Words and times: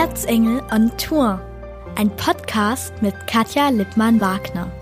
Erzengel 0.00 0.62
on 0.72 0.90
Tour, 0.96 1.38
ein 1.94 2.08
Podcast 2.16 3.02
mit 3.02 3.14
Katja 3.26 3.68
Lippmann-Wagner. 3.68 4.72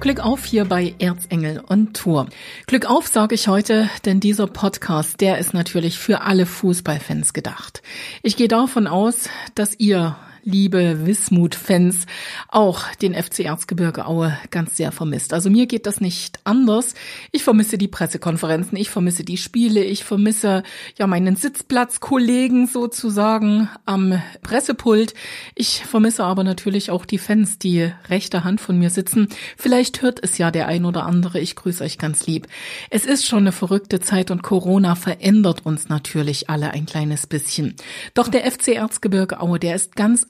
Glück 0.00 0.20
auf 0.20 0.46
hier 0.46 0.64
bei 0.64 0.94
Erzengel 0.98 1.62
on 1.68 1.92
Tour. 1.92 2.28
Glück 2.66 2.86
auf 2.86 3.08
sage 3.08 3.34
ich 3.34 3.46
heute, 3.46 3.90
denn 4.06 4.20
dieser 4.20 4.46
Podcast, 4.46 5.20
der 5.20 5.36
ist 5.36 5.52
natürlich 5.52 5.98
für 5.98 6.22
alle 6.22 6.46
Fußballfans 6.46 7.34
gedacht. 7.34 7.82
Ich 8.22 8.38
gehe 8.38 8.48
davon 8.48 8.86
aus, 8.86 9.28
dass 9.54 9.78
ihr 9.78 10.16
liebe 10.48 11.06
Wismut-Fans, 11.06 12.06
auch 12.48 12.82
den 13.02 13.14
FC 13.14 13.40
Erzgebirge 13.40 14.06
Aue 14.06 14.36
ganz 14.50 14.76
sehr 14.76 14.92
vermisst. 14.92 15.34
Also 15.34 15.50
mir 15.50 15.66
geht 15.66 15.84
das 15.84 16.00
nicht 16.00 16.40
anders. 16.44 16.94
Ich 17.32 17.44
vermisse 17.44 17.76
die 17.76 17.86
Pressekonferenzen, 17.86 18.78
ich 18.78 18.88
vermisse 18.88 19.24
die 19.24 19.36
Spiele, 19.36 19.84
ich 19.84 20.04
vermisse 20.04 20.62
ja 20.96 21.06
meinen 21.06 21.36
Sitzplatzkollegen 21.36 22.66
sozusagen 22.66 23.68
am 23.84 24.22
Pressepult. 24.42 25.12
Ich 25.54 25.84
vermisse 25.84 26.24
aber 26.24 26.44
natürlich 26.44 26.90
auch 26.90 27.04
die 27.04 27.18
Fans, 27.18 27.58
die 27.58 27.92
rechter 28.08 28.42
Hand 28.42 28.62
von 28.62 28.78
mir 28.78 28.88
sitzen. 28.88 29.28
Vielleicht 29.56 30.00
hört 30.00 30.18
es 30.22 30.38
ja 30.38 30.50
der 30.50 30.66
ein 30.66 30.86
oder 30.86 31.04
andere. 31.04 31.40
Ich 31.40 31.56
grüße 31.56 31.84
euch 31.84 31.98
ganz 31.98 32.26
lieb. 32.26 32.48
Es 32.88 33.04
ist 33.04 33.26
schon 33.26 33.40
eine 33.40 33.52
verrückte 33.52 34.00
Zeit 34.00 34.30
und 34.30 34.42
Corona 34.42 34.94
verändert 34.94 35.66
uns 35.66 35.90
natürlich 35.90 36.48
alle 36.48 36.70
ein 36.70 36.86
kleines 36.86 37.26
bisschen. 37.26 37.74
Doch 38.14 38.28
der 38.28 38.50
FC 38.50 38.68
Erzgebirge 38.68 39.40
Aue, 39.40 39.58
der 39.58 39.74
ist 39.74 39.94
ganz. 39.94 40.26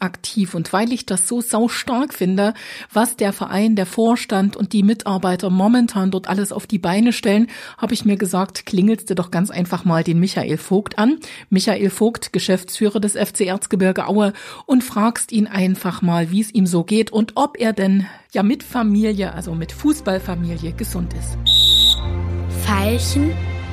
Und 0.55 0.73
weil 0.73 0.93
ich 0.93 1.07
das 1.07 1.29
so 1.29 1.41
sau 1.41 1.69
stark 1.69 2.15
finde, 2.15 2.55
was 2.93 3.17
der 3.17 3.33
Verein, 3.33 3.77
der 3.77 3.87
Vorstand 3.87 4.57
und 4.57 4.73
die 4.73 4.83
Mitarbeiter 4.83 5.51
momentan 5.51 6.11
dort 6.11 6.29
alles 6.29 6.53
auf 6.53 6.67
die 6.67 6.79
Beine 6.79 7.13
stellen, 7.13 7.49
habe 7.77 7.95
ich 7.95 8.05
mir 8.05 8.17
gesagt, 8.17 8.67
klingelst 8.67 9.11
du 9.11 9.15
doch 9.15 9.31
ganz 9.31 9.51
einfach 9.51 9.85
mal 9.85 10.05
den 10.05 10.21
Michael 10.21 10.59
Vogt 10.59 10.99
an. 10.99 11.19
Michael 11.51 11.91
Vogt, 11.91 12.33
Geschäftsführer 12.33 13.01
des 13.01 13.13
FC 13.15 13.43
Erzgebirge 13.43 14.07
Aue 14.07 14.33
und 14.67 14.85
fragst 14.85 15.33
ihn 15.33 15.47
einfach 15.47 16.03
mal, 16.03 16.31
wie 16.31 16.41
es 16.41 16.55
ihm 16.55 16.67
so 16.67 16.85
geht 16.85 17.11
und 17.11 17.33
ob 17.35 17.59
er 17.59 17.73
denn 17.73 18.07
ja 18.33 18.43
mit 18.43 18.63
Familie, 18.63 19.33
also 19.33 19.55
mit 19.55 19.73
Fußballfamilie 19.73 20.73
gesund 20.73 21.15
ist. 21.15 21.39
Veilchen 22.65 23.33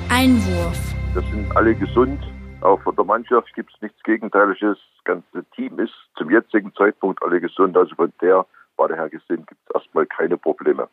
Einwurf. 0.10 0.80
Das 1.14 1.24
sind 1.32 1.56
alle 1.56 1.76
gesund. 1.76 2.20
Auch 2.66 2.82
von 2.82 2.96
der 2.96 3.06
Mannschaft 3.06 3.54
gibt 3.54 3.72
es 3.76 3.80
nichts 3.80 4.02
Gegenteiliges 4.02 4.80
ganze 5.04 5.46
Team 5.56 5.78
ist 5.78 5.94
zum 6.18 6.32
jetzigen 6.32 6.74
Zeitpunkt 6.74 7.22
alle 7.22 7.40
gesund. 7.40 7.78
Also 7.78 7.94
von 7.94 8.12
der 8.22 8.44
war 8.76 8.88
der 8.88 8.98
Herr 8.98 9.10
gesehen, 9.10 9.46
gibt 9.46 9.62
es 9.68 9.76
erstmal 9.76 10.08
keine 10.08 10.36
Probleme. 10.36 10.90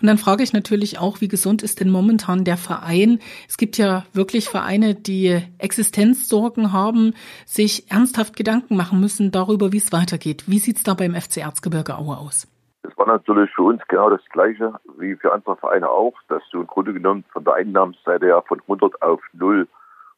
Und 0.00 0.08
dann 0.08 0.18
frage 0.18 0.42
ich 0.42 0.52
natürlich 0.52 0.98
auch, 0.98 1.20
wie 1.20 1.28
gesund 1.28 1.62
ist 1.62 1.78
denn 1.78 1.90
momentan 1.90 2.42
der 2.42 2.56
Verein? 2.56 3.20
Es 3.48 3.56
gibt 3.56 3.78
ja 3.78 4.04
wirklich 4.12 4.48
Vereine, 4.48 4.96
die 4.96 5.40
Existenzsorgen 5.58 6.72
haben, 6.72 7.14
sich 7.46 7.88
ernsthaft 7.88 8.34
Gedanken 8.34 8.76
machen 8.76 8.98
müssen 9.00 9.30
darüber, 9.30 9.72
wie 9.72 9.78
es 9.78 9.92
weitergeht. 9.92 10.42
Wie 10.48 10.58
sieht 10.58 10.78
es 10.78 10.82
da 10.82 10.94
beim 10.94 11.14
FC 11.14 11.36
Erzgebirge 11.36 11.96
Aue 11.96 12.18
aus? 12.18 12.48
Das 12.82 12.98
war 12.98 13.06
natürlich 13.06 13.48
für 13.54 13.62
uns 13.62 13.80
genau 13.86 14.10
das 14.10 14.24
Gleiche 14.30 14.74
wie 14.98 15.14
für 15.14 15.32
andere 15.32 15.56
Vereine 15.56 15.88
auch, 15.88 16.14
dass 16.28 16.42
du 16.50 16.62
im 16.62 16.66
Grunde 16.66 16.92
genommen 16.92 17.24
von 17.32 17.44
der 17.44 17.54
Einnahmenseite 17.54 18.26
ja 18.26 18.40
von 18.42 18.60
100 18.60 19.00
auf 19.02 19.20
0 19.34 19.68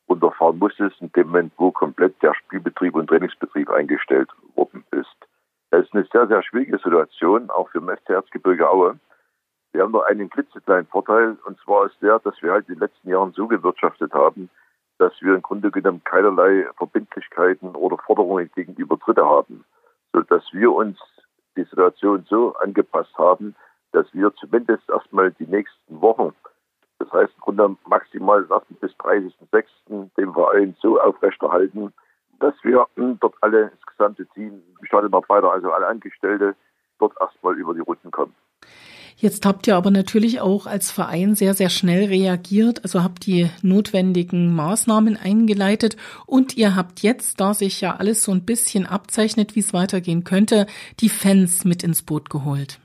runterfahren 0.08 0.58
musstest, 0.58 1.00
in 1.00 1.12
dem 1.12 1.28
Moment, 1.28 1.52
wo 1.56 1.70
komplett 1.70 2.20
der 2.22 2.34
Spielbetrieb 2.34 2.94
und 2.94 3.08
Trainingsbetrieb 3.08 3.70
eingestellt 3.70 4.30
worden 4.54 4.84
ist. 4.90 5.16
Das 5.70 5.84
ist 5.84 5.94
eine 5.94 6.06
sehr, 6.12 6.26
sehr 6.28 6.42
schwierige 6.42 6.78
Situation, 6.78 7.50
auch 7.50 7.68
für 7.70 7.80
den 7.80 7.96
FC 7.96 8.10
Erzgebirge 8.10 8.68
Aue. 8.68 8.98
Wir 9.72 9.82
haben 9.82 9.92
nur 9.92 10.06
einen 10.06 10.30
klitzekleinen 10.30 10.86
Vorteil, 10.86 11.36
und 11.46 11.58
zwar 11.60 11.86
ist 11.86 12.00
der, 12.00 12.20
dass 12.20 12.40
wir 12.42 12.52
halt 12.52 12.68
in 12.68 12.74
den 12.74 12.80
letzten 12.80 13.08
Jahren 13.08 13.32
so 13.32 13.48
gewirtschaftet 13.48 14.12
haben, 14.12 14.48
dass 14.98 15.12
wir 15.20 15.34
im 15.34 15.42
Grunde 15.42 15.70
genommen 15.70 16.02
keinerlei 16.04 16.68
Verbindlichkeiten 16.76 17.74
oder 17.74 17.98
Forderungen 17.98 18.50
gegenüber 18.54 18.96
Dritte 18.96 19.24
haben, 19.24 19.64
sodass 20.12 20.44
wir 20.52 20.72
uns 20.72 20.98
die 21.56 21.64
Situation 21.64 22.24
so 22.28 22.54
angepasst 22.56 23.16
haben, 23.18 23.56
dass 23.92 24.06
wir 24.12 24.32
zumindest 24.34 24.88
erstmal 24.88 25.32
die 25.32 25.46
nächsten 25.46 26.00
Wochen 26.00 26.32
das 27.04 27.12
heißt, 27.12 27.40
Grunde 27.40 27.76
maximal 27.86 28.42
bis 28.80 28.92
30.06. 28.92 30.10
den 30.16 30.32
Verein 30.32 30.76
so 30.80 31.00
aufrechterhalten, 31.00 31.92
dass 32.40 32.54
wir 32.62 32.86
dort 33.20 33.34
alle, 33.40 33.70
das 33.70 33.86
gesamte 33.86 34.26
Team, 34.34 34.62
Stadionarbeiter, 34.82 35.52
also 35.52 35.70
alle 35.70 35.86
Angestellte, 35.86 36.54
dort 36.98 37.14
erstmal 37.20 37.56
über 37.58 37.74
die 37.74 37.80
Runden 37.80 38.10
kommen. 38.10 38.34
Jetzt 39.16 39.46
habt 39.46 39.68
ihr 39.68 39.76
aber 39.76 39.90
natürlich 39.90 40.40
auch 40.40 40.66
als 40.66 40.90
Verein 40.90 41.36
sehr, 41.36 41.54
sehr 41.54 41.70
schnell 41.70 42.06
reagiert, 42.06 42.82
also 42.82 43.04
habt 43.04 43.26
die 43.26 43.48
notwendigen 43.62 44.54
Maßnahmen 44.54 45.16
eingeleitet 45.16 45.96
und 46.26 46.56
ihr 46.56 46.74
habt 46.74 47.00
jetzt, 47.00 47.40
da 47.40 47.54
sich 47.54 47.80
ja 47.80 47.96
alles 47.96 48.24
so 48.24 48.32
ein 48.32 48.44
bisschen 48.44 48.86
abzeichnet, 48.86 49.54
wie 49.54 49.60
es 49.60 49.72
weitergehen 49.72 50.24
könnte, 50.24 50.66
die 50.98 51.08
Fans 51.08 51.64
mit 51.64 51.84
ins 51.84 52.02
Boot 52.02 52.28
geholt. 52.28 52.80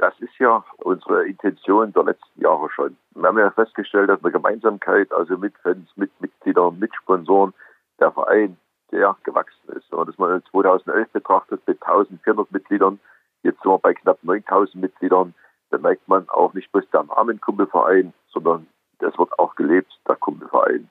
Das 0.00 0.18
ist 0.20 0.38
ja 0.38 0.64
unsere 0.78 1.26
Intention 1.26 1.92
der 1.92 2.04
letzten 2.04 2.40
Jahre 2.40 2.70
schon. 2.70 2.96
Wir 3.14 3.28
haben 3.28 3.38
ja 3.38 3.50
festgestellt, 3.50 4.08
dass 4.08 4.24
eine 4.24 4.32
Gemeinsamkeit, 4.32 5.12
also 5.12 5.36
mit 5.36 5.52
Fans, 5.58 5.90
mit 5.94 6.10
Mitgliedern, 6.22 6.78
mit 6.78 6.94
Sponsoren, 6.94 7.52
der 8.00 8.10
Verein 8.10 8.56
sehr 8.90 9.14
gewachsen 9.24 9.68
ist. 9.76 9.92
Und 9.92 10.08
das 10.08 10.16
man 10.16 10.42
2011 10.52 11.10
betrachtet 11.10 11.60
mit 11.66 11.82
1400 11.82 12.50
Mitgliedern, 12.50 12.98
jetzt 13.42 13.60
sind 13.60 13.70
wir 13.70 13.78
bei 13.78 13.92
knapp 13.92 14.16
9000 14.22 14.76
Mitgliedern, 14.76 15.34
da 15.68 15.76
merkt 15.76 16.08
man 16.08 16.26
auch 16.30 16.54
nicht 16.54 16.72
bloß 16.72 16.88
der 16.94 17.02
Namen 17.02 17.38
Kumpelverein, 17.38 18.14
sondern 18.32 18.68
das 19.00 19.18
wird 19.18 19.38
auch 19.38 19.54
gelebt, 19.54 19.92
der 20.08 20.16
Kumpelverein. 20.16 20.88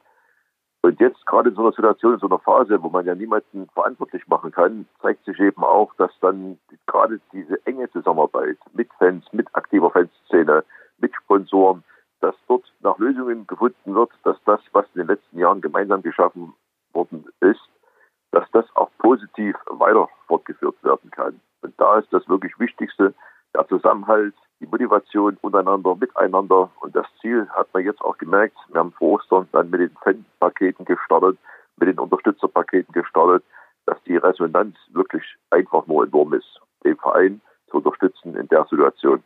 Und 0.82 1.00
jetzt 1.00 1.26
gerade 1.26 1.50
in 1.50 1.56
so 1.56 1.62
einer 1.62 1.74
Situation, 1.74 2.14
in 2.14 2.20
so 2.20 2.28
einer 2.28 2.40
Phase, 2.40 2.82
wo 2.82 2.90
man 2.90 3.06
ja 3.06 3.14
niemanden 3.14 3.68
verantwortlich 3.74 4.26
machen 4.28 4.52
kann, 4.52 4.88
zeigt 5.02 5.26
sich 5.26 5.38
eben 5.40 5.64
auch, 5.64 5.94
dass 5.96 6.12
dann 6.22 6.58
gerade 6.88 7.20
diese 7.34 7.66
enge 7.66 7.92
Zusammenarbeit 7.92 8.58
mit 8.74 8.90
Fans, 8.98 9.26
mit 9.34 9.48
aktiver 9.56 9.92
Fanszene, 9.92 10.64
mit 11.00 11.14
Sponsoren, 11.16 11.84
dass 12.22 12.36
dort 12.48 12.64
nach 12.82 12.98
Lösungen 12.98 13.46
gefunden 13.48 13.94
wird, 13.94 14.12
dass 14.24 14.38
das, 14.46 14.62
was 14.72 14.86
in 14.94 15.02
den 15.02 15.08
letzten 15.08 15.38
Jahren 15.38 15.62
gemeinsam 15.62 16.02
geschaffen 16.02 16.54
worden 16.94 17.26
ist, 17.42 17.70
dass 18.32 18.50
das 18.52 18.66
auch 18.76 18.90
positiv 19.00 19.56
weiter 19.70 20.08
fortgeführt 20.28 20.82
werden 20.84 21.12
kann. 21.12 21.40
Und 21.62 21.74
da 21.78 22.00
ist 22.00 22.12
das 22.12 22.28
wirklich 22.30 22.58
Wichtigste, 22.60 23.14
der 23.54 23.68
Zusammenhalt, 23.68 24.36
die 24.60 24.68
Motivation 24.68 25.38
untereinander, 25.42 25.96
miteinander. 25.96 26.70
Und 26.82 26.96
das 26.96 27.06
Ziel 27.22 27.48
hat 27.50 27.68
man 27.74 27.86
jetzt 27.86 28.02
auch 28.02 28.18
gemerkt. 28.18 28.58
Wir 28.70 28.80
haben 28.80 28.92
vor 28.94 29.20
Ostern 29.20 29.48
dann 29.52 29.70
mit 29.70 29.82
den 29.82 29.92
Fanpaketen 30.04 30.86
gestartet, 30.86 31.38
mit 31.78 31.90
den 31.90 32.00
Unterstützerpaketen 32.00 32.94
gestartet, 32.94 33.44
dass 33.86 33.98
die 34.04 34.18
Resonanz 34.18 34.76
wirklich 34.92 35.24
einfach 35.50 35.88
nur 35.88 36.06
enorm 36.06 36.34
ist, 36.34 36.60
den 36.84 36.98
Verein 36.98 37.42
zu 37.70 37.78
unterstützen 37.78 38.36
in 38.36 38.48
der 38.48 38.66
Situation. 38.70 39.24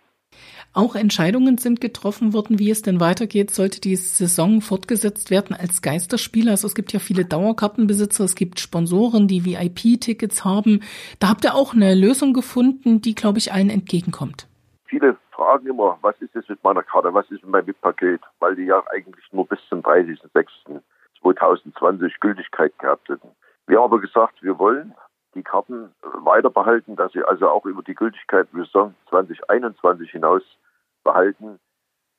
Auch 0.74 0.96
Entscheidungen 0.96 1.60
sind 1.60 1.82
getroffen 1.82 2.34
worden, 2.34 2.58
wie 2.58 2.72
es 2.72 2.82
denn 2.82 3.00
weitergeht, 3.00 3.52
sollte 3.52 3.80
die 3.80 3.96
Saison 3.96 4.62
fortgesetzt 4.62 5.30
werden 5.30 5.56
als 5.56 5.84
Geisterspieler. 5.84 6.52
Also 6.52 6.66
es 6.68 6.74
gibt 6.74 6.94
ja 6.94 7.00
viele 7.00 7.26
Dauerkartenbesitzer, 7.26 8.24
es 8.24 8.34
gibt 8.34 8.60
Sponsoren, 8.60 9.28
die 9.28 9.46
VIP-Tickets 9.46 10.44
haben. 10.44 10.82
Da 11.20 11.30
habt 11.30 11.44
ihr 11.46 11.54
auch 11.54 11.76
eine 11.76 11.94
Lösung 11.94 12.34
gefunden, 12.34 13.02
die, 13.02 13.14
glaube 13.14 13.38
ich, 13.38 13.54
allen 13.54 13.70
entgegenkommt. 13.70 14.48
Fragen 15.44 15.68
immer, 15.68 16.00
was 16.02 16.16
ist 16.22 16.34
jetzt 16.36 16.50
mit 16.50 16.64
meiner 16.64 16.84
Karte, 16.84 17.14
was 17.14 17.30
ist 17.30 17.44
mit 17.44 17.52
meinem 17.52 17.68
VIP-Paket, 17.68 18.22
weil 18.40 18.56
die 18.56 18.64
ja 18.64 18.82
eigentlich 18.92 19.26
nur 19.34 19.46
bis 19.46 19.60
zum 19.68 19.82
30.06.2020 19.82 22.14
Gültigkeit 22.22 22.80
gehabt 22.80 23.10
hätten. 23.10 23.28
Wir 23.68 23.76
haben 23.78 23.92
aber 23.92 24.00
gesagt, 24.00 24.42
wir 24.42 24.58
wollen 24.58 24.96
die 25.36 25.44
Karten 25.44 25.94
weiter 26.02 26.50
behalten, 26.50 26.96
dass 26.96 27.12
sie 27.12 27.26
also 27.26 27.50
auch 27.50 27.66
über 27.66 27.84
die 27.84 27.94
Gültigkeit 27.94 28.48
Saison 28.54 28.96
2021 29.10 30.12
hinaus 30.12 30.44
behalten. 31.04 31.60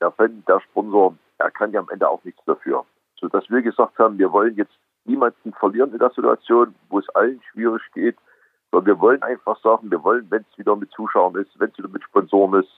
Der 0.03 0.11
Fan, 0.11 0.45
der 0.47 0.61
Sponsor, 0.61 1.17
er 1.39 1.51
kann 1.51 1.73
ja 1.73 1.81
am 1.81 1.89
Ende 1.89 2.07
auch 2.07 2.23
nichts 2.25 2.45
dafür. 2.45 2.85
Sodass 3.19 3.49
wir 3.49 3.63
gesagt 3.63 3.99
haben, 3.99 4.19
wir 4.19 4.33
wollen 4.33 4.55
jetzt 4.57 4.77
niemanden 5.07 5.55
verlieren 5.55 5.93
in 5.93 5.99
der 5.99 6.11
Situation, 6.11 6.75
wo 6.91 6.99
es 6.99 7.09
allen 7.11 7.41
schwierig 7.53 7.81
geht, 7.95 8.19
sondern 8.71 8.87
wir 8.87 9.01
wollen 9.01 9.23
einfach 9.23 9.59
sagen, 9.63 9.91
wir 9.91 10.05
wollen, 10.05 10.31
wenn 10.31 10.45
es 10.51 10.59
wieder 10.59 10.77
mit 10.77 10.91
Zuschauern 10.91 11.37
ist, 11.37 11.59
wenn 11.59 11.71
es 11.71 11.79
wieder 11.79 11.89
mit 11.89 12.03
Sponsoren 12.03 12.63
ist, 12.63 12.71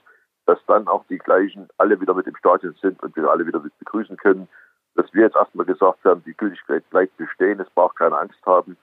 dass 0.47 0.59
dann 0.65 0.87
auch 0.87 1.05
die 1.09 1.19
gleichen 1.19 1.69
alle 1.77 2.01
wieder 2.01 2.15
mit 2.15 2.25
im 2.25 2.35
Stadion 2.37 2.75
sind 2.81 3.01
und 3.03 3.15
wir 3.15 3.29
alle 3.29 3.45
wieder 3.45 3.59
mit 3.59 3.77
begrüßen 3.77 4.17
können. 4.17 4.47
Dass 4.95 5.13
wir 5.13 5.25
jetzt 5.25 5.35
erstmal 5.35 5.67
gesagt 5.67 6.03
haben, 6.03 6.23
die 6.25 6.33
Gültigkeit 6.33 6.89
bleibt 6.89 7.15
bestehen, 7.17 7.59
es 7.59 7.69
braucht 7.69 7.97
keine 7.97 8.17
Angst 8.17 8.43
haben 8.45 8.75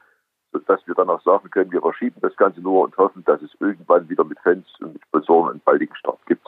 dass 0.67 0.81
wir 0.87 0.95
dann 0.95 1.11
auch 1.11 1.23
sagen 1.23 1.51
können, 1.51 1.73
wir 1.73 1.81
verschieben 1.81 2.17
das 2.21 2.37
Ganze 2.37 2.61
nur 2.61 2.85
und 2.85 2.97
hoffen, 2.97 3.25
dass 3.25 3.41
es 3.43 3.51
irgendwann 3.61 4.09
wieder 4.09 4.25
mit 4.25 4.39
Fans 4.41 4.67
und 4.81 4.95
mit 4.95 5.03
Sponsoren 5.05 5.53
einen 5.53 5.61
baldigen 5.61 5.95
Start 5.97 6.19
gibt. 6.27 6.47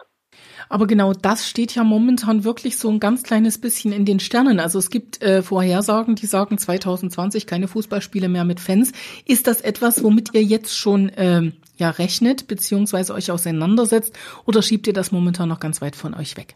Aber 0.68 0.86
genau 0.86 1.12
das 1.12 1.48
steht 1.48 1.74
ja 1.74 1.84
momentan 1.84 2.44
wirklich 2.44 2.78
so 2.78 2.90
ein 2.90 3.00
ganz 3.00 3.22
kleines 3.22 3.60
bisschen 3.60 3.92
in 3.92 4.04
den 4.04 4.20
Sternen. 4.20 4.60
Also 4.60 4.78
es 4.78 4.90
gibt 4.90 5.22
äh, 5.22 5.42
Vorhersagen, 5.42 6.14
die 6.14 6.26
sagen 6.26 6.58
2020 6.58 7.46
keine 7.46 7.68
Fußballspiele 7.68 8.28
mehr 8.28 8.44
mit 8.44 8.60
Fans. 8.60 8.92
Ist 9.24 9.46
das 9.46 9.60
etwas, 9.60 10.02
womit 10.02 10.34
ihr 10.34 10.42
jetzt 10.42 10.76
schon 10.76 11.10
ähm, 11.16 11.54
ja 11.76 11.90
rechnet 11.90 12.48
beziehungsweise 12.48 13.14
euch 13.14 13.30
auseinandersetzt 13.30 14.18
oder 14.46 14.62
schiebt 14.62 14.86
ihr 14.86 14.92
das 14.92 15.12
momentan 15.12 15.48
noch 15.48 15.60
ganz 15.60 15.80
weit 15.80 15.96
von 15.96 16.14
euch 16.14 16.36
weg? 16.36 16.54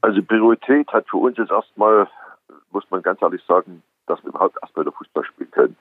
Also 0.00 0.22
Priorität 0.22 0.88
hat 0.92 1.08
für 1.08 1.18
uns 1.18 1.38
jetzt 1.38 1.52
erstmal, 1.52 2.08
muss 2.70 2.84
man 2.90 3.02
ganz 3.02 3.22
ehrlich 3.22 3.42
sagen, 3.46 3.82
dass 4.06 4.22
wir 4.22 4.30
überhaupt 4.30 4.56
erstmal 4.60 4.84
der 4.84 4.92
Fußball 4.92 5.24
spielen 5.24 5.50
können. 5.50 5.76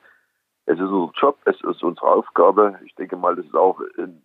Es 0.65 0.75
ist 0.75 0.89
unser 0.89 1.11
Job, 1.19 1.37
es 1.45 1.55
ist 1.55 1.83
unsere 1.83 2.07
Aufgabe. 2.07 2.79
Ich 2.85 2.93
denke 2.95 3.17
mal, 3.17 3.35
das 3.35 3.45
ist 3.45 3.55
auch 3.55 3.81
in 3.97 4.21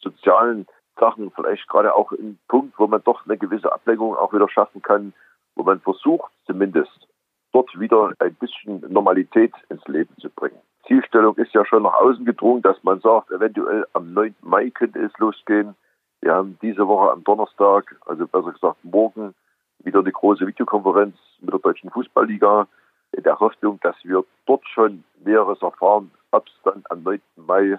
sozialen 0.00 0.66
Sachen 0.98 1.30
vielleicht 1.30 1.66
gerade 1.68 1.94
auch 1.94 2.12
ein 2.12 2.38
Punkt, 2.48 2.78
wo 2.78 2.86
man 2.86 3.02
doch 3.04 3.24
eine 3.24 3.38
gewisse 3.38 3.72
Ablenkung 3.72 4.16
auch 4.16 4.32
wieder 4.32 4.48
schaffen 4.48 4.82
kann, 4.82 5.14
wo 5.54 5.62
man 5.62 5.80
versucht 5.80 6.30
zumindest 6.46 7.08
dort 7.52 7.70
wieder 7.78 8.12
ein 8.18 8.34
bisschen 8.34 8.80
Normalität 8.92 9.52
ins 9.70 9.86
Leben 9.86 10.14
zu 10.20 10.28
bringen. 10.28 10.60
Zielstellung 10.86 11.36
ist 11.36 11.52
ja 11.52 11.64
schon 11.64 11.82
nach 11.82 11.94
außen 11.94 12.24
gedrungen, 12.24 12.62
dass 12.62 12.82
man 12.82 13.00
sagt, 13.00 13.30
eventuell 13.30 13.86
am 13.92 14.12
9. 14.12 14.34
Mai 14.42 14.70
könnte 14.70 15.00
es 15.00 15.16
losgehen. 15.18 15.74
Wir 16.20 16.34
haben 16.34 16.58
diese 16.62 16.86
Woche 16.86 17.12
am 17.12 17.24
Donnerstag, 17.24 17.96
also 18.06 18.26
besser 18.26 18.52
gesagt 18.52 18.84
morgen, 18.84 19.34
wieder 19.80 20.00
eine 20.00 20.12
große 20.12 20.46
Videokonferenz 20.46 21.16
mit 21.40 21.52
der 21.52 21.60
Deutschen 21.60 21.90
Fußballliga 21.90 22.66
in 23.12 23.22
der 23.22 23.38
Hoffnung, 23.38 23.78
dass 23.82 23.96
wir 24.02 24.24
dort 24.46 24.66
schon 24.68 25.04
Näheres 25.24 25.62
erfahren, 25.62 26.10
ob 26.32 26.46
es 26.46 26.54
dann 26.64 26.82
am 26.90 27.02
9. 27.02 27.20
Mai 27.36 27.78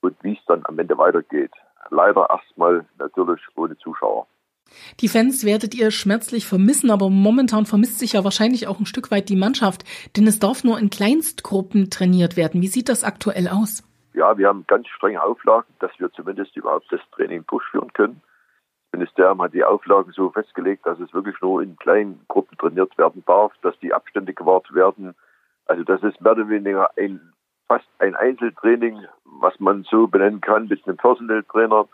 und 0.00 0.16
wie 0.22 0.34
es 0.34 0.44
dann 0.46 0.62
am 0.64 0.78
Ende 0.78 0.96
weitergeht. 0.98 1.52
Leider 1.90 2.28
erstmal 2.30 2.86
natürlich 2.98 3.42
ohne 3.56 3.76
Zuschauer. 3.78 4.26
Die 5.00 5.08
Fans 5.08 5.44
werdet 5.44 5.74
ihr 5.74 5.90
schmerzlich 5.90 6.46
vermissen, 6.46 6.90
aber 6.90 7.10
momentan 7.10 7.66
vermisst 7.66 7.98
sich 7.98 8.12
ja 8.12 8.24
wahrscheinlich 8.24 8.66
auch 8.66 8.80
ein 8.80 8.86
Stück 8.86 9.10
weit 9.10 9.28
die 9.28 9.36
Mannschaft, 9.36 9.84
denn 10.16 10.26
es 10.26 10.38
darf 10.38 10.64
nur 10.64 10.78
in 10.78 10.90
Kleinstgruppen 10.90 11.90
trainiert 11.90 12.36
werden. 12.36 12.62
Wie 12.62 12.68
sieht 12.68 12.88
das 12.88 13.04
aktuell 13.04 13.48
aus? 13.48 13.82
Ja, 14.14 14.38
wir 14.38 14.48
haben 14.48 14.64
ganz 14.66 14.86
strenge 14.88 15.22
Auflagen, 15.22 15.72
dass 15.80 15.90
wir 15.98 16.10
zumindest 16.12 16.56
überhaupt 16.56 16.86
das 16.90 17.00
Training 17.12 17.44
durchführen 17.48 17.92
können. 17.92 18.22
Das 18.92 19.00
Ministerium 19.00 19.42
hat 19.42 19.54
die 19.54 19.64
Auflagen 19.64 20.12
so 20.12 20.30
festgelegt, 20.30 20.86
dass 20.86 21.00
es 21.00 21.12
wirklich 21.12 21.40
nur 21.40 21.62
in 21.62 21.76
kleinen 21.76 22.24
Gruppen 22.28 22.56
trainiert 22.56 22.96
werden 22.96 23.24
darf, 23.26 23.52
dass 23.62 23.78
die 23.80 23.92
Abstände 23.92 24.32
gewahrt 24.32 24.72
werden. 24.72 25.14
Also 25.66 25.82
das 25.82 26.02
ist 26.02 26.20
mehr 26.20 26.32
oder 26.32 26.48
weniger 26.48 26.90
ein 26.96 27.20
fast 27.66 27.86
ein 27.98 28.14
Einzeltraining, 28.14 29.06
was 29.24 29.58
man 29.58 29.84
so 29.84 30.06
benennen 30.06 30.40
kann 30.40 30.68
mit 30.68 30.86
einem 30.86 30.96
Personal 30.96 31.42
Trainer 31.44 31.88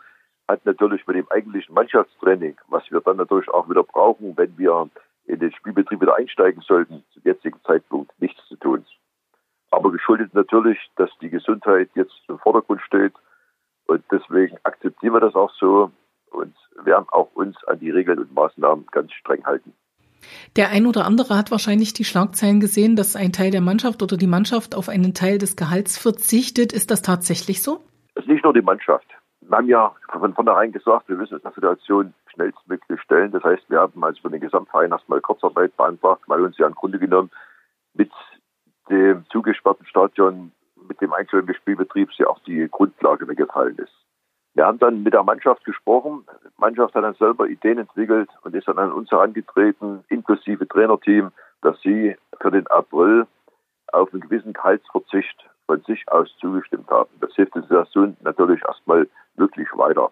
hat 0.51 0.65
natürlich 0.65 1.05
mit 1.07 1.15
dem 1.15 1.29
eigentlichen 1.29 1.73
Mannschaftstraining, 1.73 2.55
was 2.67 2.83
wir 2.91 3.01
dann 3.01 3.17
natürlich 3.17 3.49
auch 3.49 3.69
wieder 3.69 3.83
brauchen, 3.83 4.35
wenn 4.37 4.57
wir 4.57 4.89
in 5.25 5.39
den 5.39 5.51
Spielbetrieb 5.53 6.01
wieder 6.01 6.15
einsteigen 6.15 6.61
sollten, 6.61 7.03
zum 7.13 7.21
jetzigen 7.23 7.59
Zeitpunkt 7.65 8.11
nichts 8.21 8.45
zu 8.47 8.55
tun. 8.57 8.85
Aber 9.71 9.91
geschuldet 9.91 10.33
natürlich, 10.33 10.77
dass 10.97 11.09
die 11.21 11.29
Gesundheit 11.29 11.89
jetzt 11.95 12.13
im 12.27 12.37
Vordergrund 12.39 12.81
steht 12.81 13.13
und 13.87 14.03
deswegen 14.11 14.57
akzeptieren 14.63 15.13
wir 15.13 15.21
das 15.21 15.35
auch 15.35 15.51
so 15.59 15.91
und 16.31 16.55
werden 16.83 17.05
auch 17.09 17.29
uns 17.33 17.55
an 17.65 17.79
die 17.79 17.89
Regeln 17.89 18.19
und 18.19 18.33
Maßnahmen 18.33 18.87
ganz 18.91 19.11
streng 19.13 19.45
halten. 19.45 19.73
Der 20.55 20.69
ein 20.69 20.85
oder 20.85 21.05
andere 21.05 21.37
hat 21.37 21.49
wahrscheinlich 21.49 21.93
die 21.93 22.03
Schlagzeilen 22.03 22.59
gesehen, 22.59 22.95
dass 22.95 23.15
ein 23.15 23.31
Teil 23.31 23.51
der 23.51 23.61
Mannschaft 23.61 24.03
oder 24.03 24.17
die 24.17 24.27
Mannschaft 24.27 24.75
auf 24.75 24.89
einen 24.89 25.13
Teil 25.13 25.37
des 25.37 25.55
Gehalts 25.55 25.97
verzichtet. 25.97 26.73
Ist 26.73 26.91
das 26.91 27.01
tatsächlich 27.01 27.63
so? 27.63 27.81
Es 28.15 28.23
ist 28.23 28.29
nicht 28.29 28.43
nur 28.43 28.53
die 28.53 28.61
Mannschaft. 28.61 29.07
Wir 29.51 29.57
haben 29.57 29.67
ja 29.67 29.93
von 30.07 30.33
vornherein 30.33 30.71
gesagt, 30.71 31.09
wir 31.09 31.17
müssen 31.17 31.33
uns 31.33 31.43
der 31.43 31.51
Situation 31.51 32.13
schnellstmöglich 32.27 33.01
stellen. 33.01 33.31
Das 33.31 33.43
heißt, 33.43 33.69
wir 33.69 33.81
haben 33.81 34.01
also 34.01 34.21
für 34.21 34.29
den 34.29 34.39
Gesamtverein 34.39 34.91
erstmal 34.91 35.19
Kurzarbeit 35.19 35.75
beantragt, 35.75 36.21
weil 36.27 36.39
uns 36.39 36.57
ja 36.57 36.67
im 36.67 36.73
Grunde 36.73 36.99
genommen 36.99 37.29
mit 37.93 38.09
dem 38.89 39.25
zugesperrten 39.29 39.85
Stadion, 39.85 40.53
mit 40.87 41.01
dem 41.01 41.11
Einstellung 41.11 41.47
des 41.47 41.57
Spielbetriebs 41.57 42.17
ja 42.17 42.27
auch 42.27 42.39
die 42.45 42.65
Grundlage 42.71 43.27
weggefallen 43.27 43.77
ist. 43.77 43.91
Wir 44.53 44.65
haben 44.65 44.79
dann 44.79 45.03
mit 45.03 45.13
der 45.13 45.23
Mannschaft 45.23 45.65
gesprochen. 45.65 46.25
Die 46.45 46.61
Mannschaft 46.61 46.95
hat 46.95 47.03
dann 47.03 47.15
selber 47.15 47.49
Ideen 47.49 47.77
entwickelt 47.77 48.29
und 48.43 48.55
ist 48.55 48.69
dann 48.69 48.79
an 48.79 48.93
uns 48.93 49.11
herangetreten, 49.11 50.05
inklusive 50.07 50.65
Trainerteam, 50.65 51.29
dass 51.61 51.77
sie 51.81 52.15
für 52.39 52.51
den 52.51 52.67
April 52.67 53.27
auf 53.91 54.13
einen 54.13 54.21
gewissen 54.21 54.53
Gehaltsverzicht 54.53 55.45
von 55.65 55.81
sich 55.81 56.09
aus 56.09 56.33
zugestimmt 56.39 56.89
haben. 56.89 57.09
Das 57.19 57.35
hilft 57.35 57.53
der 57.55 57.63
Situation 57.63 58.15
natürlich 58.21 58.61
erstmal 58.65 59.09
wirklich 59.61 59.77
weiter. 59.77 60.11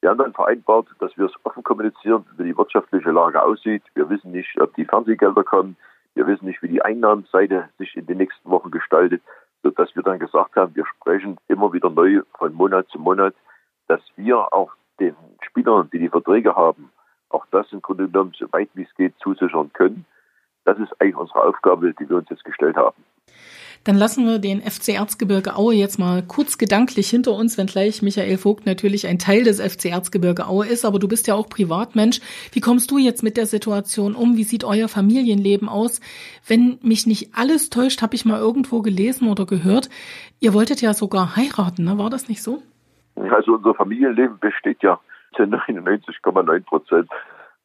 Wir 0.00 0.10
haben 0.10 0.18
dann 0.18 0.34
vereinbart, 0.34 0.86
dass 1.00 1.16
wir 1.16 1.26
es 1.26 1.32
offen 1.44 1.64
kommunizieren, 1.64 2.24
wie 2.36 2.44
die 2.44 2.56
wirtschaftliche 2.56 3.10
Lage 3.10 3.42
aussieht. 3.42 3.82
Wir 3.94 4.08
wissen 4.08 4.32
nicht, 4.32 4.60
ob 4.60 4.74
die 4.74 4.84
Fernsehgelder 4.84 5.42
kommen. 5.42 5.76
Wir 6.14 6.26
wissen 6.26 6.46
nicht, 6.46 6.62
wie 6.62 6.68
die 6.68 6.82
Einnahmenseite 6.82 7.68
sich 7.78 7.96
in 7.96 8.06
den 8.06 8.18
nächsten 8.18 8.48
Wochen 8.48 8.70
gestaltet, 8.70 9.22
sodass 9.62 9.94
wir 9.96 10.02
dann 10.02 10.18
gesagt 10.18 10.54
haben, 10.56 10.74
wir 10.74 10.86
sprechen 10.86 11.38
immer 11.48 11.72
wieder 11.72 11.90
neu 11.90 12.22
von 12.38 12.52
Monat 12.52 12.88
zu 12.88 12.98
Monat, 12.98 13.34
dass 13.88 14.00
wir 14.16 14.52
auch 14.52 14.72
den 15.00 15.16
Spielern, 15.42 15.90
die 15.92 15.98
die 15.98 16.08
Verträge 16.08 16.54
haben, 16.54 16.90
auch 17.30 17.46
das 17.50 17.70
im 17.72 17.82
Grunde 17.82 18.06
genommen 18.06 18.32
so 18.38 18.46
weit 18.52 18.68
wie 18.74 18.84
es 18.84 18.94
geht 18.94 19.14
zusichern 19.18 19.72
können. 19.72 20.06
Das 20.64 20.78
ist 20.78 20.92
eigentlich 21.00 21.16
unsere 21.16 21.42
Aufgabe, 21.42 21.92
die 21.94 22.08
wir 22.08 22.16
uns 22.16 22.28
jetzt 22.30 22.44
gestellt 22.44 22.76
haben. 22.76 23.02
Dann 23.86 23.94
lassen 23.94 24.26
wir 24.26 24.40
den 24.40 24.62
FC 24.62 24.96
Erzgebirge 24.96 25.54
Aue 25.54 25.74
jetzt 25.74 26.00
mal 26.00 26.20
kurz 26.20 26.58
gedanklich 26.58 27.08
hinter 27.08 27.34
uns, 27.34 27.56
wenngleich 27.56 28.02
Michael 28.02 28.36
Vogt 28.36 28.66
natürlich 28.66 29.06
ein 29.06 29.20
Teil 29.20 29.44
des 29.44 29.60
FC 29.60 29.92
Erzgebirge 29.92 30.48
Aue 30.48 30.66
ist, 30.66 30.84
aber 30.84 30.98
du 30.98 31.06
bist 31.06 31.28
ja 31.28 31.36
auch 31.36 31.48
Privatmensch. 31.48 32.20
Wie 32.50 32.58
kommst 32.58 32.90
du 32.90 32.98
jetzt 32.98 33.22
mit 33.22 33.36
der 33.36 33.46
Situation 33.46 34.16
um? 34.16 34.36
Wie 34.36 34.42
sieht 34.42 34.64
euer 34.64 34.88
Familienleben 34.88 35.68
aus? 35.68 36.00
Wenn 36.48 36.80
mich 36.82 37.06
nicht 37.06 37.36
alles 37.36 37.70
täuscht, 37.70 38.02
habe 38.02 38.16
ich 38.16 38.24
mal 38.24 38.40
irgendwo 38.40 38.82
gelesen 38.82 39.30
oder 39.30 39.46
gehört, 39.46 39.88
ihr 40.40 40.52
wolltet 40.52 40.82
ja 40.82 40.92
sogar 40.92 41.36
heiraten, 41.36 41.84
ne? 41.84 41.96
War 41.96 42.10
das 42.10 42.28
nicht 42.28 42.42
so? 42.42 42.64
Also 43.14 43.52
unser 43.52 43.72
Familienleben 43.74 44.40
besteht 44.40 44.82
ja 44.82 44.98
zu 45.36 45.44
99,9 45.44 46.64
Prozent 46.64 47.08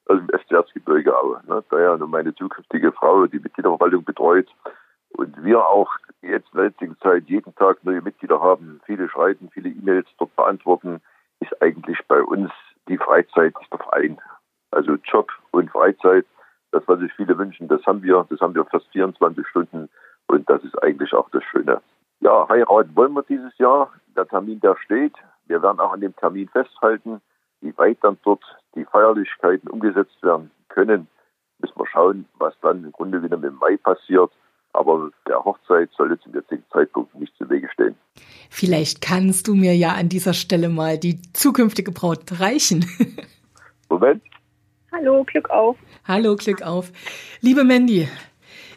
aus 0.05 0.19
dem 0.19 0.27
FC 0.27 0.51
Erzgebirge 0.51 1.17
Aue. 1.17 1.41
Ne? 1.47 1.63
Daher 1.71 1.97
meine 1.97 2.35
zukünftige 2.35 2.91
Frau, 2.91 3.25
die 3.25 3.39
Mitgliederverwaltung 3.39 4.03
betreut, 4.03 4.47
und 5.17 5.43
wir 5.43 5.65
auch 5.65 5.89
jetzt 6.21 6.47
in 6.53 6.57
der 6.57 6.65
jetzigen 6.67 6.97
Zeit 6.99 7.27
jeden 7.27 7.53
Tag 7.55 7.83
neue 7.83 8.01
Mitglieder 8.01 8.41
haben, 8.41 8.81
viele 8.85 9.09
schreiben, 9.09 9.49
viele 9.53 9.69
E-Mails 9.69 10.07
dort 10.17 10.35
beantworten, 10.35 11.01
ist 11.39 11.61
eigentlich 11.61 11.99
bei 12.07 12.21
uns 12.21 12.51
die 12.87 12.97
Freizeit 12.97 13.53
der 13.71 13.79
Verein. 13.79 14.19
Also 14.71 14.95
Job 15.03 15.29
und 15.51 15.69
Freizeit, 15.71 16.25
das, 16.71 16.83
was 16.87 16.99
sich 16.99 17.11
viele 17.13 17.37
wünschen, 17.37 17.67
das 17.67 17.85
haben 17.85 18.03
wir, 18.03 18.25
das 18.29 18.39
haben 18.39 18.55
wir 18.55 18.65
fast 18.65 18.87
24 18.91 19.45
Stunden 19.47 19.89
und 20.27 20.49
das 20.49 20.63
ist 20.63 20.81
eigentlich 20.81 21.13
auch 21.13 21.29
das 21.31 21.43
Schöne. 21.43 21.81
Ja, 22.21 22.47
heiraten 22.47 22.95
wollen 22.95 23.13
wir 23.13 23.23
dieses 23.23 23.57
Jahr. 23.57 23.91
Der 24.15 24.27
Termin, 24.27 24.59
der 24.59 24.77
steht. 24.77 25.15
Wir 25.47 25.61
werden 25.61 25.79
auch 25.79 25.93
an 25.93 26.01
dem 26.01 26.15
Termin 26.15 26.47
festhalten. 26.49 27.19
Wie 27.61 27.75
weit 27.77 27.97
dann 28.01 28.17
dort 28.23 28.43
die 28.75 28.85
Feierlichkeiten 28.85 29.69
umgesetzt 29.69 30.21
werden 30.23 30.51
können, 30.69 31.07
müssen 31.59 31.77
wir 31.77 31.87
schauen, 31.87 32.25
was 32.37 32.53
dann 32.61 32.83
im 32.83 32.91
Grunde 32.91 33.21
wieder 33.23 33.41
im 33.41 33.55
Mai 33.55 33.77
passiert. 33.77 34.31
Aber 34.73 35.11
der 35.27 35.43
Hochzeit 35.43 35.89
soll 35.97 36.11
jetzt 36.11 36.25
im 36.25 36.33
jetzigen 36.33 36.63
Zeitpunkt 36.71 37.13
nicht 37.15 37.35
zu 37.37 37.49
Wege 37.49 37.69
stehen. 37.73 37.95
Vielleicht 38.49 39.01
kannst 39.01 39.47
du 39.47 39.55
mir 39.55 39.75
ja 39.75 39.93
an 39.93 40.09
dieser 40.09 40.33
Stelle 40.33 40.69
mal 40.69 40.97
die 40.97 41.21
zukünftige 41.33 41.91
Braut 41.91 42.39
reichen. 42.39 42.85
Moment. 43.89 44.23
Hallo, 44.91 45.23
Glück 45.23 45.49
auf. 45.49 45.77
Hallo, 46.05 46.35
Glück 46.35 46.61
auf. 46.61 46.91
Liebe 47.41 47.63
Mandy, 47.63 48.07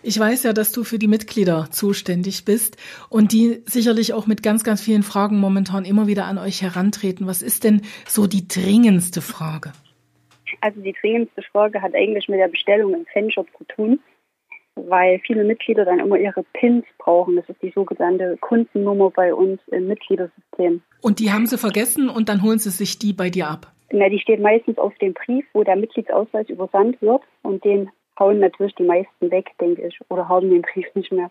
ich 0.02 0.18
weiß 0.18 0.42
ja, 0.42 0.52
dass 0.52 0.70
du 0.70 0.84
für 0.84 0.98
die 0.98 1.08
Mitglieder 1.08 1.68
zuständig 1.70 2.44
bist 2.44 2.76
und 3.08 3.32
die 3.32 3.62
sicherlich 3.64 4.12
auch 4.12 4.26
mit 4.26 4.42
ganz, 4.42 4.62
ganz 4.62 4.82
vielen 4.82 5.02
Fragen 5.02 5.40
momentan 5.40 5.84
immer 5.84 6.06
wieder 6.06 6.26
an 6.26 6.38
euch 6.38 6.62
herantreten. 6.62 7.26
Was 7.26 7.42
ist 7.42 7.64
denn 7.64 7.82
so 8.06 8.26
die 8.26 8.46
dringendste 8.46 9.22
Frage? 9.22 9.72
Also 10.60 10.80
die 10.80 10.94
dringendste 11.00 11.42
Frage 11.42 11.82
hat 11.82 11.94
eigentlich 11.94 12.28
mit 12.28 12.38
der 12.38 12.48
Bestellung 12.48 12.94
im 12.94 13.06
Fanshop 13.12 13.48
zu 13.56 13.64
tun 13.64 13.98
weil 14.76 15.21
viele 15.21 15.45
Mitglieder 15.45 15.85
dann 15.85 16.00
immer 16.00 16.16
ihre 16.16 16.45
PINs 16.52 16.85
brauchen. 16.99 17.37
Das 17.37 17.49
ist 17.49 17.62
die 17.62 17.73
sogenannte 17.75 18.37
Kundennummer 18.40 19.11
bei 19.11 19.35
uns 19.35 19.61
im 19.69 19.88
Mitgliedersystem. 19.88 20.83
Und 21.00 21.19
die 21.19 21.33
haben 21.33 21.47
sie 21.47 21.59
vergessen 21.59 22.09
und 22.09 22.28
dann 22.28 22.43
holen 22.43 22.59
sie 22.59 22.71
sich 22.71 22.99
die 22.99 23.12
bei 23.12 23.31
dir 23.31 23.49
ab? 23.49 23.73
Na, 23.93 24.09
die 24.09 24.19
steht 24.19 24.40
meistens 24.40 24.78
auf 24.78 24.95
dem 24.99 25.14
Brief, 25.14 25.45
wo 25.52 25.62
der 25.62 25.76
Mitgliedsausweis 25.76 26.49
übersandt 26.49 27.00
wird 27.00 27.23
und 27.43 27.64
den 27.64 27.90
hauen 28.19 28.40
natürlich 28.40 28.75
die 28.75 28.85
meisten 28.85 29.31
weg, 29.31 29.50
denke 29.61 29.87
ich, 29.87 29.99
oder 30.09 30.28
haben 30.28 30.50
den 30.50 30.62
Brief 30.62 30.87
nicht 30.95 31.12
mehr. 31.12 31.31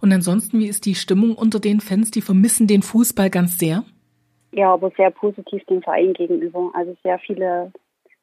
Und 0.00 0.12
ansonsten, 0.12 0.58
wie 0.58 0.68
ist 0.68 0.84
die 0.84 0.94
Stimmung 0.94 1.34
unter 1.34 1.60
den 1.60 1.80
Fans? 1.80 2.10
Die 2.10 2.20
vermissen 2.20 2.66
den 2.66 2.82
Fußball 2.82 3.30
ganz 3.30 3.58
sehr? 3.58 3.84
Ja, 4.52 4.72
aber 4.72 4.90
sehr 4.96 5.10
positiv 5.10 5.64
dem 5.64 5.82
Verein 5.82 6.12
gegenüber. 6.12 6.70
Also 6.74 6.94
sehr 7.02 7.18
viele 7.18 7.72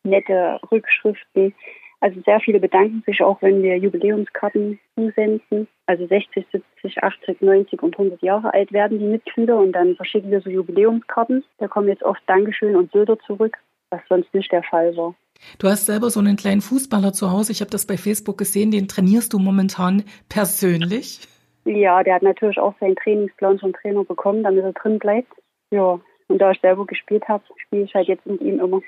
nette 0.03 0.59
Rückschriften. 0.71 1.53
Also 2.01 2.19
sehr 2.25 2.39
viele 2.39 2.59
bedanken 2.59 3.03
sich 3.05 3.21
auch, 3.21 3.41
wenn 3.41 3.61
wir 3.61 3.77
Jubiläumskarten 3.77 4.79
zusenden. 4.95 5.67
Also 5.85 6.07
60, 6.07 6.45
70, 6.51 7.03
80, 7.03 7.41
90 7.41 7.81
und 7.83 7.93
100 7.97 8.21
Jahre 8.23 8.53
alt 8.53 8.73
werden 8.73 8.97
die 8.97 9.05
Mitglieder 9.05 9.57
und 9.59 9.73
dann 9.73 9.95
verschicken 9.95 10.31
wir 10.31 10.41
so 10.41 10.49
Jubiläumskarten. 10.49 11.43
Da 11.59 11.67
kommen 11.67 11.87
jetzt 11.87 12.03
oft 12.03 12.21
Dankeschön 12.25 12.75
und 12.75 12.91
Bilder 12.91 13.19
zurück, 13.19 13.57
was 13.91 14.01
sonst 14.09 14.33
nicht 14.33 14.51
der 14.51 14.63
Fall 14.63 14.97
war. 14.97 15.13
Du 15.59 15.67
hast 15.67 15.85
selber 15.85 16.09
so 16.09 16.19
einen 16.19 16.37
kleinen 16.37 16.61
Fußballer 16.61 17.13
zu 17.13 17.31
Hause. 17.31 17.51
Ich 17.51 17.61
habe 17.61 17.71
das 17.71 17.85
bei 17.85 17.97
Facebook 17.97 18.37
gesehen. 18.37 18.71
Den 18.71 18.87
trainierst 18.87 19.33
du 19.33 19.39
momentan 19.39 20.03
persönlich? 20.27 21.21
Ja, 21.65 22.01
der 22.03 22.15
hat 22.15 22.23
natürlich 22.23 22.57
auch 22.57 22.73
seinen 22.79 22.95
Trainingsplan 22.95 23.59
vom 23.59 23.73
Trainer 23.73 24.03
bekommen, 24.03 24.43
damit 24.43 24.63
er 24.63 24.73
drin 24.73 24.97
bleibt. 24.97 25.31
Ja, 25.69 25.99
und 26.27 26.39
da 26.39 26.51
ich 26.51 26.61
selber 26.61 26.85
gespielt 26.87 27.27
habe, 27.27 27.43
spiele 27.57 27.83
ich 27.83 27.93
halt 27.93 28.07
jetzt 28.07 28.25
mit 28.25 28.41
ihm 28.41 28.59
immer. 28.59 28.81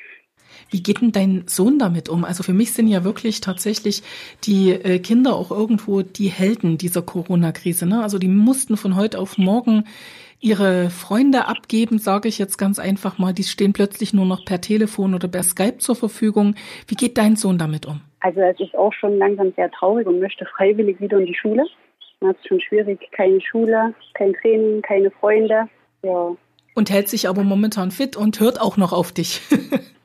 Wie 0.73 0.81
geht 0.81 1.01
denn 1.01 1.11
dein 1.11 1.43
Sohn 1.45 1.77
damit 1.77 2.09
um? 2.09 2.25
Also 2.25 2.41
für 2.41 2.53
mich 2.53 2.73
sind 2.73 2.87
ja 2.87 3.03
wirklich 3.03 3.41
tatsächlich 3.41 4.01
die 4.43 4.71
äh, 4.71 4.97
Kinder 4.97 5.35
auch 5.35 5.51
irgendwo 5.51 6.01
die 6.01 6.29
Helden 6.29 6.79
dieser 6.79 7.03
Corona-Krise. 7.03 7.85
Ne? 7.85 8.01
Also 8.01 8.17
die 8.17 8.27
mussten 8.27 8.75
von 8.75 8.95
heute 8.95 9.19
auf 9.19 9.37
morgen 9.37 9.83
ihre 10.39 10.89
Freunde 10.89 11.47
abgeben, 11.47 11.99
sage 11.99 12.27
ich 12.27 12.39
jetzt 12.39 12.57
ganz 12.57 12.79
einfach 12.79 13.19
mal. 13.19 13.33
Die 13.33 13.43
stehen 13.43 13.71
plötzlich 13.71 14.15
nur 14.15 14.25
noch 14.25 14.45
per 14.45 14.61
Telefon 14.61 15.13
oder 15.13 15.27
per 15.27 15.43
Skype 15.43 15.77
zur 15.77 15.95
Verfügung. 15.95 16.55
Wie 16.87 16.95
geht 16.95 17.19
dein 17.19 17.35
Sohn 17.35 17.59
damit 17.59 17.85
um? 17.85 18.01
Also 18.19 18.41
es 18.41 18.59
ist 18.59 18.75
auch 18.75 18.93
schon 18.93 19.19
langsam 19.19 19.53
sehr 19.55 19.69
traurig 19.69 20.07
und 20.07 20.19
möchte 20.19 20.45
freiwillig 20.57 20.99
wieder 20.99 21.19
in 21.19 21.27
die 21.27 21.35
Schule. 21.35 21.65
Es 22.21 22.29
ist 22.37 22.47
schon 22.47 22.61
schwierig, 22.61 22.99
keine 23.11 23.39
Schule, 23.41 23.93
kein 24.15 24.33
Training, 24.33 24.81
keine 24.81 25.11
Freunde. 25.11 25.67
Ja. 26.01 26.35
Und 26.73 26.89
hält 26.89 27.09
sich 27.09 27.29
aber 27.29 27.43
momentan 27.43 27.91
fit 27.91 28.17
und 28.17 28.39
hört 28.39 28.59
auch 28.59 28.77
noch 28.77 28.91
auf 28.91 29.11
dich. 29.11 29.41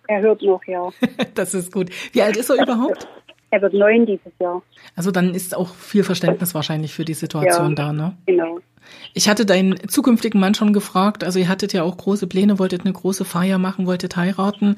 Er 0.08 0.22
hört 0.22 0.42
noch, 0.42 0.64
ja. 0.66 0.88
das 1.34 1.54
ist 1.54 1.70
gut. 1.70 1.90
Wie 2.12 2.22
alt 2.22 2.36
ist 2.36 2.50
er 2.50 2.62
überhaupt? 2.62 3.06
Er 3.50 3.62
wird 3.62 3.74
neun 3.74 4.04
dieses 4.04 4.32
Jahr. 4.40 4.62
Also 4.96 5.10
dann 5.10 5.34
ist 5.34 5.56
auch 5.56 5.74
viel 5.74 6.02
Verständnis 6.02 6.54
wahrscheinlich 6.54 6.92
für 6.92 7.04
die 7.04 7.14
Situation 7.14 7.70
ja, 7.70 7.74
da, 7.74 7.92
ne? 7.92 8.16
Genau. 8.26 8.58
Ich 9.12 9.28
hatte 9.28 9.44
deinen 9.44 9.88
zukünftigen 9.88 10.40
Mann 10.40 10.54
schon 10.54 10.72
gefragt, 10.72 11.24
also 11.24 11.38
ihr 11.38 11.48
hattet 11.48 11.74
ja 11.74 11.82
auch 11.82 11.96
große 11.96 12.26
Pläne, 12.26 12.58
wolltet 12.58 12.82
eine 12.82 12.92
große 12.92 13.26
Feier 13.26 13.58
machen, 13.58 13.86
wolltet 13.86 14.16
heiraten. 14.16 14.76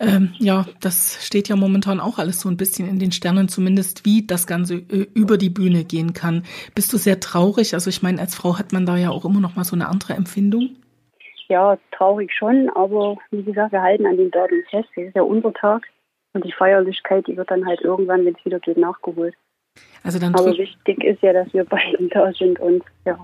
Ähm, 0.00 0.32
ja, 0.38 0.66
das 0.80 1.24
steht 1.24 1.48
ja 1.48 1.54
momentan 1.54 2.00
auch 2.00 2.18
alles 2.18 2.40
so 2.40 2.48
ein 2.48 2.56
bisschen 2.56 2.88
in 2.88 2.98
den 2.98 3.12
Sternen, 3.12 3.48
zumindest 3.48 4.04
wie 4.04 4.26
das 4.26 4.48
Ganze 4.48 4.74
äh, 4.74 5.06
über 5.14 5.38
die 5.38 5.50
Bühne 5.50 5.84
gehen 5.84 6.14
kann. 6.14 6.42
Bist 6.74 6.92
du 6.92 6.98
sehr 6.98 7.20
traurig? 7.20 7.74
Also 7.74 7.90
ich 7.90 8.02
meine, 8.02 8.20
als 8.20 8.34
Frau 8.34 8.58
hat 8.58 8.72
man 8.72 8.86
da 8.86 8.96
ja 8.96 9.10
auch 9.10 9.24
immer 9.24 9.40
noch 9.40 9.54
mal 9.54 9.64
so 9.64 9.76
eine 9.76 9.88
andere 9.88 10.14
Empfindung 10.14 10.70
ja, 11.48 11.78
traurig 11.92 12.32
schon, 12.32 12.70
aber 12.74 13.16
wie 13.30 13.42
gesagt, 13.42 13.72
wir 13.72 13.82
halten 13.82 14.06
an 14.06 14.16
den 14.16 14.30
Datum 14.30 14.62
fest. 14.70 14.88
Das 14.94 15.04
ist 15.04 15.16
ja 15.16 15.22
unser 15.22 15.52
Tag. 15.52 15.86
Und 16.32 16.44
die 16.44 16.52
Feierlichkeit, 16.52 17.26
die 17.26 17.36
wird 17.36 17.50
dann 17.50 17.64
halt 17.66 17.80
irgendwann, 17.80 18.24
wenn 18.24 18.34
es 18.34 18.44
wieder 18.44 18.58
geht, 18.58 18.76
nachgeholt. 18.76 19.34
Also 20.02 20.18
dann 20.18 20.34
aber 20.34 20.56
wichtig 20.56 21.02
ist 21.02 21.22
ja, 21.22 21.32
dass 21.32 21.52
wir 21.52 21.64
beiden 21.64 22.08
da 22.10 22.32
sind 22.32 22.58
und 22.60 22.82
ja. 23.04 23.18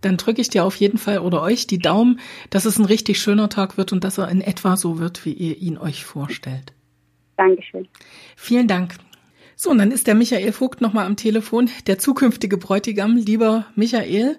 Dann 0.00 0.16
drücke 0.16 0.40
ich 0.40 0.48
dir 0.48 0.64
auf 0.64 0.76
jeden 0.76 0.98
Fall 0.98 1.18
oder 1.18 1.42
euch 1.42 1.66
die 1.66 1.78
Daumen, 1.78 2.20
dass 2.50 2.64
es 2.64 2.78
ein 2.78 2.84
richtig 2.84 3.18
schöner 3.18 3.48
Tag 3.48 3.76
wird 3.76 3.92
und 3.92 4.04
dass 4.04 4.18
er 4.18 4.28
in 4.28 4.40
etwa 4.40 4.76
so 4.76 4.98
wird, 4.98 5.24
wie 5.24 5.32
ihr 5.32 5.56
ihn 5.56 5.76
euch 5.76 6.04
vorstellt. 6.04 6.72
Dankeschön. 7.36 7.88
Vielen 8.36 8.68
Dank. 8.68 8.94
So, 9.56 9.70
und 9.70 9.78
dann 9.78 9.90
ist 9.90 10.06
der 10.06 10.14
Michael 10.14 10.52
Vogt 10.52 10.80
nochmal 10.80 11.06
am 11.06 11.16
Telefon, 11.16 11.68
der 11.88 11.98
zukünftige 11.98 12.58
Bräutigam. 12.58 13.16
Lieber 13.16 13.66
Michael, 13.74 14.36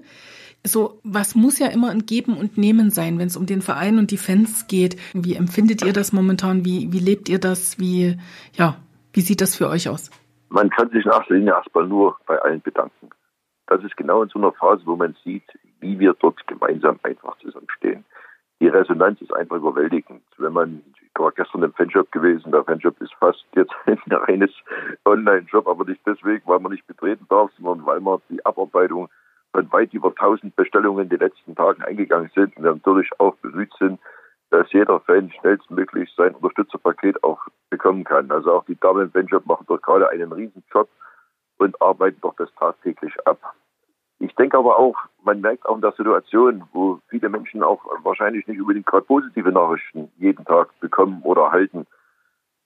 so 0.66 1.00
was 1.04 1.36
muss 1.36 1.60
ja 1.60 1.68
immer 1.68 1.90
ein 1.90 2.06
Geben 2.06 2.38
und 2.38 2.58
Nehmen 2.58 2.90
sein, 2.92 3.18
wenn 3.18 3.28
es 3.28 3.38
um 3.38 3.46
den 3.46 3.62
Verein 3.62 3.98
und 3.98 4.12
die 4.12 4.18
Fans 4.18 4.68
geht. 4.68 4.98
Wie 5.14 5.36
empfindet 5.36 5.84
ihr 5.84 5.94
das 5.94 6.12
momentan? 6.12 6.66
Wie, 6.66 6.92
wie 6.92 7.00
lebt 7.00 7.30
ihr 7.30 7.40
das? 7.40 7.80
Wie, 7.80 8.18
ja, 8.54 8.76
wie 9.14 9.22
sieht 9.22 9.42
das 9.42 9.56
für 9.56 9.70
euch 9.70 9.90
aus? 9.90 10.12
Man 10.50 10.70
kann 10.70 10.90
sich 10.90 11.06
in 11.06 11.12
erster 11.12 11.36
Linie 11.36 11.54
erstmal 11.54 11.88
nur 11.88 12.18
bei 12.26 12.38
allen 12.40 12.62
bedanken. 12.62 13.10
Das 13.68 13.84
ist 13.84 13.96
genau 13.98 14.24
in 14.24 14.30
so 14.30 14.40
einer 14.40 14.52
Phase, 14.52 14.82
wo 14.86 14.96
man 14.96 15.16
sieht, 15.24 15.44
wie 15.80 16.00
wir 16.00 16.16
dort 16.20 16.46
gemeinsam 16.48 17.00
einfach 17.04 17.38
zusammenstehen. 17.38 18.04
Die 18.60 18.68
Resonanz 18.68 19.22
ist 19.22 19.34
einfach 19.34 19.58
überwältigend. 19.58 20.24
Wenn 20.38 20.54
man, 20.54 20.82
ich 20.96 21.20
war 21.20 21.32
gestern 21.32 21.64
im 21.64 21.74
Fanshop 21.74 22.12
gewesen, 22.12 22.52
der 22.52 22.64
Fanshop 22.64 23.00
ist 23.00 23.14
fast 23.20 23.46
jetzt 23.56 23.72
ein 23.86 23.98
reines 24.12 24.52
Online-Shop, 25.06 25.68
aber 25.68 25.86
nicht 25.86 26.02
deswegen, 26.06 26.42
weil 26.46 26.60
man 26.60 26.72
nicht 26.72 26.88
betreten 26.88 27.26
darf, 27.30 27.52
sondern 27.58 27.86
weil 27.86 28.02
man 28.02 28.20
die 28.30 28.44
Abarbeitung 28.46 29.08
von 29.52 29.72
weit 29.72 29.94
über 29.94 30.10
1000 30.10 30.56
Bestellungen 30.56 31.04
in 31.04 31.10
den 31.10 31.20
letzten 31.20 31.56
Tagen 31.56 31.84
eingegangen 31.84 32.30
sind 32.36 32.56
und 32.58 32.64
wir 32.64 32.74
natürlich 32.74 33.10
auch 33.20 33.36
bemüht 33.38 33.72
sind, 33.80 34.00
dass 34.52 34.72
jeder 34.72 35.00
Fan 35.02 35.32
schnellstmöglich 35.32 36.12
sein 36.16 36.36
Unterstützerpaket 36.36 37.24
auch 37.24 37.40
bekommen 37.70 38.04
kann. 38.04 38.32
Also 38.32 38.54
auch 38.54 38.66
die 38.66 38.80
Damen 38.80 39.04
im 39.04 39.12
Fanshop 39.12 39.46
machen 39.46 39.66
dort 39.68 39.84
gerade 39.84 40.10
einen 40.10 40.32
Riesenjob 40.32 40.90
und 41.58 41.82
arbeiten 41.82 42.20
doch 42.22 42.36
das 42.36 42.54
tagtäglich 42.56 43.14
ab. 43.26 43.56
Ich 44.20 44.36
denke 44.36 44.58
aber 44.58 44.78
auch, 44.78 44.96
man 45.24 45.42
merkt 45.42 45.66
auch 45.66 45.76
in 45.76 45.82
der 45.82 45.94
Situation, 45.94 46.64
wo 46.74 47.00
viele 47.10 47.30
Menschen 47.30 47.64
auch 47.64 47.86
wahrscheinlich 48.04 48.48
nicht 48.48 48.60
unbedingt 48.60 48.86
gerade 48.86 49.06
positive 49.06 49.52
Nachrichten 49.52 50.12
jeden 50.18 50.46
Tag 50.46 50.78
bekommen 50.80 51.22
oder 51.24 51.44
erhalten, 51.44 51.88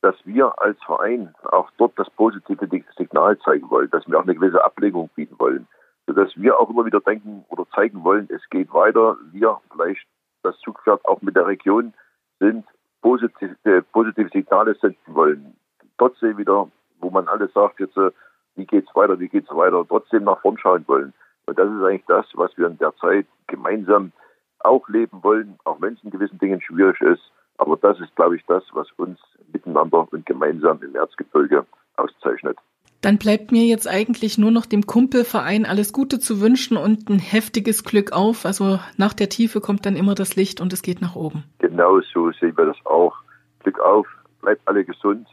dass 0.02 0.16
wir 0.26 0.60
als 0.60 0.82
Verein 0.84 1.34
auch 1.44 1.70
dort 1.78 1.98
das 1.98 2.10
positive 2.12 2.68
Signal 2.98 3.38
zeigen 3.40 3.70
wollen, 3.70 3.90
dass 3.92 4.08
wir 4.08 4.18
auch 4.18 4.24
eine 4.24 4.36
gewisse 4.36 4.64
Ablenkung 4.64 5.10
bieten 5.16 5.38
wollen 5.38 5.68
sodass 6.08 6.32
wir 6.36 6.60
auch 6.60 6.70
immer 6.70 6.86
wieder 6.86 7.00
denken 7.00 7.46
oder 7.50 7.66
zeigen 7.74 8.04
wollen, 8.04 8.28
es 8.30 8.42
geht 8.50 8.74
weiter. 8.74 9.18
Wir 9.32 9.60
vielleicht 9.72 10.06
das 10.44 10.58
Zugpferd 10.60 11.04
auch 11.06 11.22
mit 11.22 11.36
der 11.36 11.48
Region 11.48 11.94
sind, 12.40 12.66
positive, 13.02 13.56
äh, 13.64 13.82
positive 13.82 14.30
Signale 14.30 14.76
senden 14.76 15.16
wollen. 15.16 15.56
Trotzdem 15.98 16.38
wieder, 16.38 16.70
wo 17.00 17.10
man 17.10 17.28
alles 17.28 17.54
sagt, 17.54 17.80
jetzt, 17.80 17.98
äh, 17.98 18.12
wie 18.56 18.66
geht's 18.66 18.94
weiter, 18.96 19.20
wie 19.20 19.30
geht's 19.30 19.50
weiter, 19.50 19.86
trotzdem 19.88 20.26
nach 20.26 20.42
vorn 20.42 20.58
schauen 20.58 20.84
wollen. 20.88 21.14
Und 21.46 21.58
das 21.58 21.70
ist 21.70 21.84
eigentlich 21.84 22.06
das, 22.08 22.26
was 22.36 22.56
wir 22.58 22.68
in 22.68 22.78
der 22.78 22.96
Zeit 22.98 23.26
gemeinsam 23.48 24.12
auch 24.60 24.88
leben 24.90 25.24
wollen, 25.24 25.58
auch 25.66 25.82
wenn 25.82 25.94
es 25.94 26.04
in 26.04 26.12
gewissen 26.12 26.40
Dingen 26.40 26.62
schwierig 26.62 27.00
ist. 27.02 27.32
Aber 27.58 27.78
das 27.78 28.00
ist, 28.00 28.16
glaube 28.16 28.36
ich, 28.36 28.46
das, 28.46 28.64
was 28.74 28.90
uns 28.94 29.20
miteinander 29.52 30.08
und 30.12 30.26
gemeinsam 30.26 30.82
im 30.82 30.96
Erzgebirge 30.96 31.66
auszeichnet. 31.98 32.58
Dann 33.04 33.18
bleibt 33.18 33.52
mir 33.52 33.66
jetzt 33.66 33.86
eigentlich 33.86 34.38
nur 34.38 34.50
noch 34.50 34.66
dem 34.66 34.88
Kumpelverein 34.88 35.66
alles 35.66 35.92
Gute 35.92 36.20
zu 36.20 36.40
wünschen 36.40 36.78
und 36.78 37.10
ein 37.10 37.20
heftiges 37.20 37.84
Glück 37.84 38.14
auf. 38.14 38.46
Also 38.46 38.80
nach 38.96 39.12
der 39.12 39.28
Tiefe 39.28 39.60
kommt 39.60 39.86
dann 39.86 39.98
immer 39.98 40.16
das 40.16 40.38
Licht 40.38 40.62
und 40.62 40.72
es 40.72 40.82
geht 40.82 41.02
nach 41.02 41.14
oben. 41.14 41.44
Genau 41.60 42.00
so 42.14 42.32
sehen 42.32 42.56
wir 42.56 42.66
das 42.66 42.78
auch. 42.86 43.14
Glück 43.60 43.78
auf, 43.82 44.08
bleibt 44.42 44.66
alle 44.66 44.86
gesund 44.86 45.28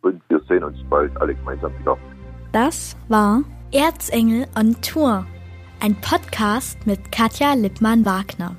und 0.00 0.22
wir 0.30 0.40
sehen 0.48 0.64
uns 0.64 0.78
bald 0.88 1.14
alle 1.20 1.34
gemeinsam 1.34 1.70
wieder. 1.78 1.98
Das 2.52 2.96
war 3.08 3.42
Erzengel 3.70 4.46
on 4.58 4.74
Tour, 4.80 5.26
ein 5.80 5.96
Podcast 6.00 6.86
mit 6.86 7.12
Katja 7.12 7.52
Lippmann-Wagner. 7.52 8.56